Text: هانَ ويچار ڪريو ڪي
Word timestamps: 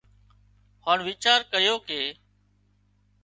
هانَ 0.85 0.99
ويچار 1.05 1.39
ڪريو 1.51 1.75
ڪي 1.87 2.01